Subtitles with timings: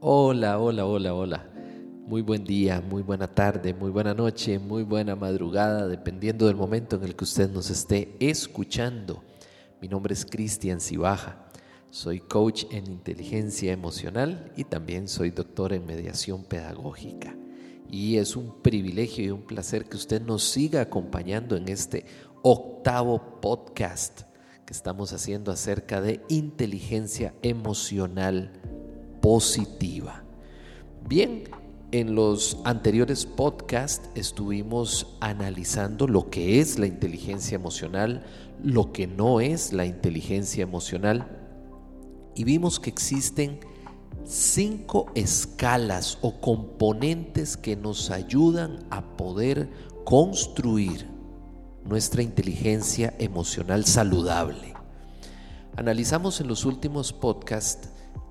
[0.00, 1.44] Hola, hola, hola, hola.
[2.06, 6.94] Muy buen día, muy buena tarde, muy buena noche, muy buena madrugada, dependiendo del momento
[6.94, 9.24] en el que usted nos esté escuchando.
[9.82, 11.48] Mi nombre es Cristian Cibaja.
[11.90, 17.34] Soy coach en inteligencia emocional y también soy doctor en mediación pedagógica.
[17.90, 22.04] Y es un privilegio y un placer que usted nos siga acompañando en este
[22.42, 24.20] octavo podcast
[24.64, 28.52] que estamos haciendo acerca de inteligencia emocional
[29.20, 30.22] positiva.
[31.08, 31.44] Bien,
[31.90, 38.24] en los anteriores podcasts estuvimos analizando lo que es la inteligencia emocional,
[38.62, 41.38] lo que no es la inteligencia emocional
[42.38, 43.58] y vimos que existen
[44.24, 49.68] cinco escalas o componentes que nos ayudan a poder
[50.04, 51.08] construir
[51.84, 54.74] nuestra inteligencia emocional saludable.
[55.76, 57.88] Analizamos en los últimos podcasts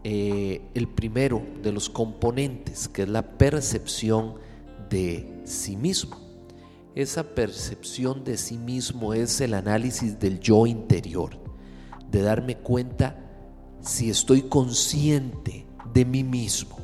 [0.10, 4.36] eh, el primero de los componentes, que es la percepción
[4.90, 6.16] de sí mismo.
[6.96, 11.32] Esa percepción de sí mismo es el análisis del yo interior,
[12.10, 13.20] de darme cuenta
[13.82, 16.78] si estoy consciente de mí mismo,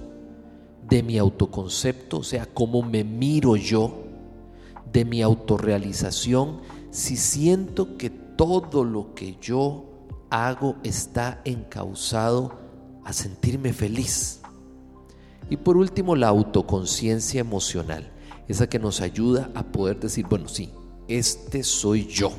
[0.89, 4.03] de mi autoconcepto, o sea, cómo me miro yo,
[4.92, 6.59] de mi autorrealización,
[6.92, 9.86] si siento que todo lo que yo
[10.30, 12.62] hago está encausado
[13.06, 14.42] a sentirme feliz.
[15.50, 18.12] Y por último, la autoconciencia emocional,
[18.48, 20.72] esa que nos ayuda a poder decir, bueno, sí,
[21.08, 22.32] este soy yo.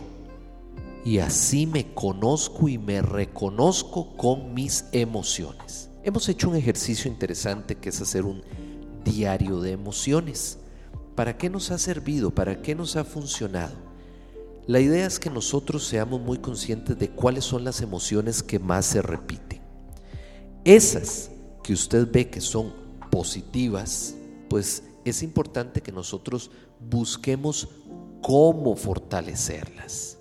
[1.05, 5.91] Y así me conozco y me reconozco con mis emociones.
[6.03, 8.43] Hemos hecho un ejercicio interesante que es hacer un
[9.05, 10.59] diario de emociones.
[11.15, 12.35] ¿Para qué nos ha servido?
[12.35, 13.75] ¿Para qué nos ha funcionado?
[14.67, 18.87] La idea es que nosotros seamos muy conscientes de cuáles son las emociones que más
[18.87, 19.44] se repiten.
[20.65, 21.31] Esas
[21.63, 22.73] que usted ve que son
[23.11, 24.15] positivas,
[24.49, 27.69] pues es importante que nosotros busquemos
[28.23, 30.17] cómo fortalecerlas.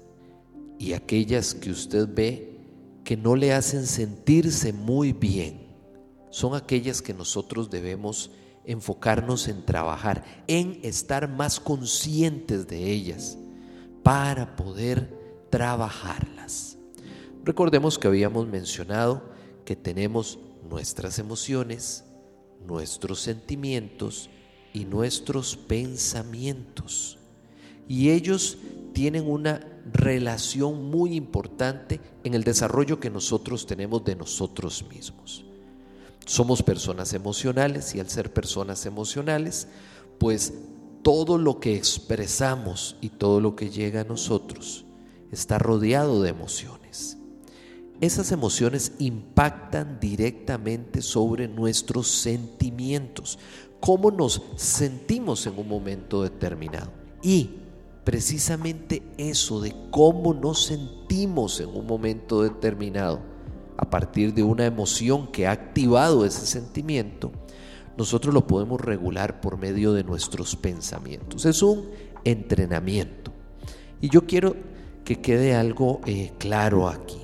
[0.77, 2.59] Y aquellas que usted ve
[3.05, 5.63] que no le hacen sentirse muy bien,
[6.29, 8.31] son aquellas que nosotros debemos
[8.65, 13.37] enfocarnos en trabajar, en estar más conscientes de ellas
[14.03, 16.77] para poder trabajarlas.
[17.45, 19.32] Recordemos que habíamos mencionado
[19.65, 22.05] que tenemos nuestras emociones,
[22.65, 24.29] nuestros sentimientos
[24.73, 27.17] y nuestros pensamientos.
[27.87, 28.57] Y ellos
[28.93, 35.45] tienen una relación muy importante en el desarrollo que nosotros tenemos de nosotros mismos.
[36.25, 39.67] Somos personas emocionales y al ser personas emocionales,
[40.19, 40.53] pues
[41.01, 44.85] todo lo que expresamos y todo lo que llega a nosotros
[45.31, 47.17] está rodeado de emociones.
[48.01, 53.39] Esas emociones impactan directamente sobre nuestros sentimientos,
[53.79, 56.91] cómo nos sentimos en un momento determinado.
[57.21, 57.51] Y
[58.03, 63.21] precisamente eso de cómo nos sentimos en un momento determinado,
[63.77, 67.31] a partir de una emoción que ha activado ese sentimiento,
[67.97, 71.45] nosotros lo podemos regular por medio de nuestros pensamientos.
[71.45, 71.89] Es un
[72.23, 73.31] entrenamiento.
[74.01, 74.55] Y yo quiero
[75.05, 77.22] que quede algo eh, claro aquí.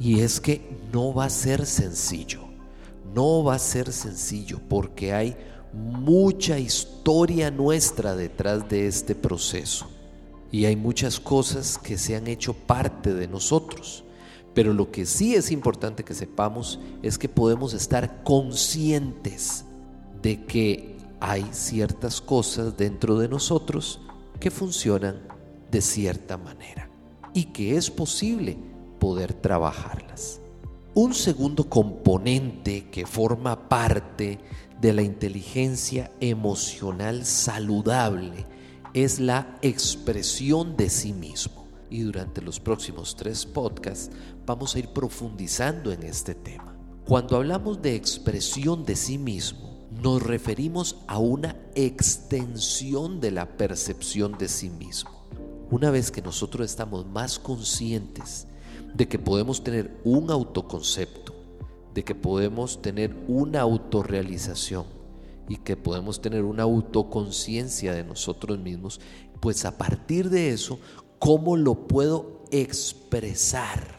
[0.00, 0.62] Y es que
[0.92, 2.40] no va a ser sencillo,
[3.14, 5.36] no va a ser sencillo porque hay
[5.74, 9.86] mucha historia nuestra detrás de este proceso.
[10.50, 14.02] Y hay muchas cosas que se han hecho parte de nosotros.
[14.54, 19.64] Pero lo que sí es importante que sepamos es que podemos estar conscientes
[20.22, 24.00] de que hay ciertas cosas dentro de nosotros
[24.40, 25.20] que funcionan
[25.70, 26.90] de cierta manera
[27.32, 28.58] y que es posible
[29.00, 30.40] poder trabajarlas.
[30.94, 34.38] Un segundo componente que forma parte
[34.80, 38.46] de la inteligencia emocional saludable
[38.94, 41.68] es la expresión de sí mismo.
[41.90, 44.10] Y durante los próximos tres podcasts
[44.46, 46.76] vamos a ir profundizando en este tema.
[47.04, 54.38] Cuando hablamos de expresión de sí mismo, nos referimos a una extensión de la percepción
[54.38, 55.26] de sí mismo.
[55.70, 58.46] Una vez que nosotros estamos más conscientes
[58.94, 61.34] de que podemos tener un autoconcepto,
[61.94, 64.84] de que podemos tener una autorrealización
[65.48, 69.00] y que podemos tener una autoconciencia de nosotros mismos,
[69.40, 70.78] pues a partir de eso,
[71.18, 73.98] ¿cómo lo puedo expresar?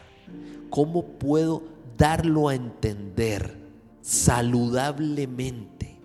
[0.70, 1.64] ¿Cómo puedo
[1.98, 3.58] darlo a entender
[4.00, 5.98] saludablemente?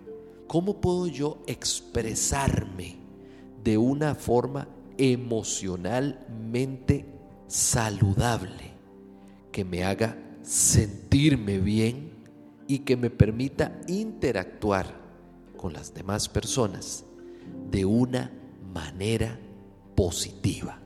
[0.46, 2.98] ¿Cómo puedo yo expresarme
[3.64, 4.68] de una forma
[4.98, 7.06] emocionalmente
[7.46, 8.77] saludable?
[9.58, 12.12] Que me haga sentirme bien
[12.68, 14.94] y que me permita interactuar
[15.56, 17.02] con las demás personas
[17.68, 18.30] de una
[18.72, 19.36] manera
[19.96, 20.78] positiva.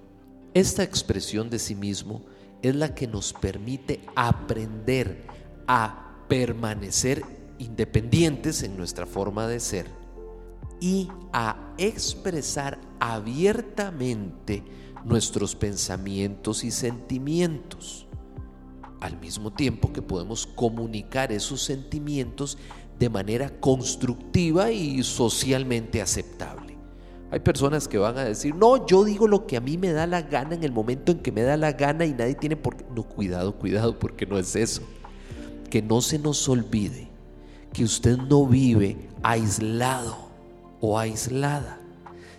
[0.54, 2.24] Esta expresión de sí mismo
[2.62, 5.26] es la que nos permite aprender
[5.66, 7.22] a permanecer
[7.58, 9.86] independientes en nuestra forma de ser
[10.80, 14.64] y a expresar abiertamente
[15.04, 18.06] nuestros pensamientos y sentimientos,
[19.02, 22.56] al mismo tiempo que podemos comunicar esos sentimientos
[23.00, 26.78] de manera constructiva y socialmente aceptable.
[27.32, 30.06] Hay personas que van a decir, no, yo digo lo que a mí me da
[30.06, 32.76] la gana en el momento en que me da la gana y nadie tiene por
[32.76, 32.84] qué.
[32.94, 34.82] No, cuidado, cuidado, porque no es eso.
[35.68, 37.10] Que no se nos olvide
[37.72, 40.16] que usted no vive aislado
[40.80, 41.80] o aislada,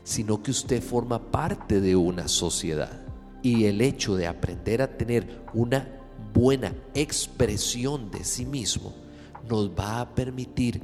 [0.04, 3.02] sino que usted forma parte de una sociedad.
[3.42, 6.03] Y el hecho de aprender a tener una
[6.34, 8.94] buena expresión de sí mismo
[9.50, 10.82] nos va a permitir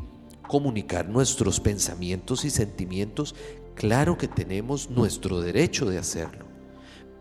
[0.48, 3.36] comunicar nuestros pensamientos y sentimientos,
[3.76, 6.46] claro que tenemos nuestro derecho de hacerlo,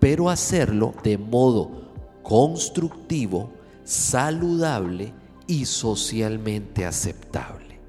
[0.00, 3.52] pero hacerlo de modo constructivo,
[3.84, 5.12] saludable
[5.46, 7.81] y socialmente aceptable.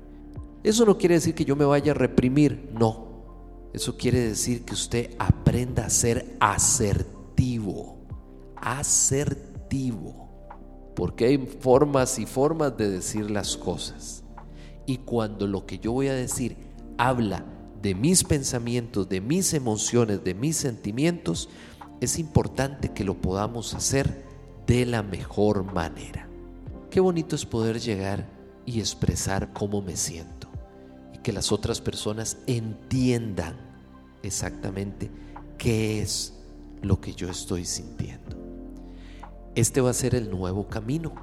[0.63, 3.07] Eso no quiere decir que yo me vaya a reprimir, no.
[3.74, 7.98] Eso quiere decir que usted aprenda a ser asertivo,
[8.56, 9.49] asertivo
[10.95, 14.24] porque hay formas y formas de decir las cosas.
[14.86, 16.57] Y cuando lo que yo voy a decir
[16.98, 17.45] habla
[17.81, 21.50] de mis pensamientos, de mis emociones, de mis sentimientos,
[22.01, 24.25] es importante que lo podamos hacer
[24.68, 26.27] de la mejor manera.
[26.89, 28.27] Qué bonito es poder llegar
[28.66, 30.50] y expresar cómo me siento
[31.13, 33.56] y que las otras personas entiendan
[34.24, 35.10] exactamente
[35.57, 36.33] qué es
[36.81, 38.49] lo que yo estoy sintiendo.
[39.59, 41.13] Este va a ser el nuevo camino,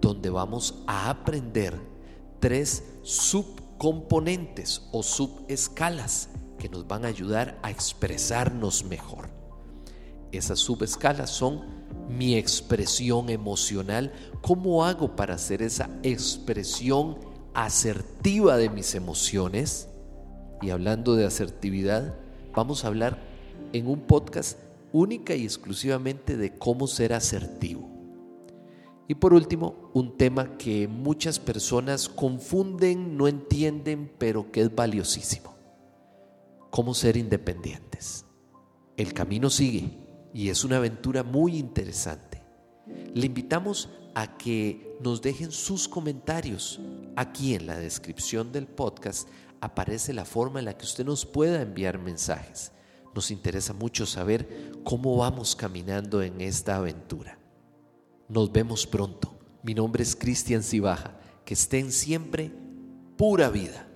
[0.00, 1.76] donde vamos a aprender
[2.38, 9.28] tres subcomponentes o subescalas que nos van a ayudar a expresarnos mejor.
[10.30, 11.62] Esas subescalas son
[12.08, 17.18] mi expresión emocional, cómo hago para hacer esa expresión
[17.54, 19.88] asertiva de mis emociones.
[20.62, 22.14] Y hablando de asertividad,
[22.54, 23.18] vamos a hablar
[23.72, 24.60] en un podcast
[24.94, 27.90] única y exclusivamente de cómo ser asertivo.
[29.08, 35.52] Y por último, un tema que muchas personas confunden, no entienden, pero que es valiosísimo.
[36.70, 38.24] Cómo ser independientes.
[38.96, 39.90] El camino sigue
[40.32, 42.40] y es una aventura muy interesante.
[43.14, 46.80] Le invitamos a que nos dejen sus comentarios.
[47.16, 49.28] Aquí en la descripción del podcast
[49.60, 52.70] aparece la forma en la que usted nos pueda enviar mensajes.
[53.14, 57.38] Nos interesa mucho saber cómo vamos caminando en esta aventura.
[58.28, 59.38] Nos vemos pronto.
[59.62, 61.16] Mi nombre es Cristian Cibaja.
[61.44, 62.50] Que estén siempre
[63.16, 63.86] pura vida.